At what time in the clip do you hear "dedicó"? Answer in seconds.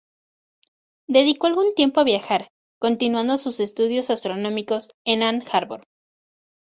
1.07-1.45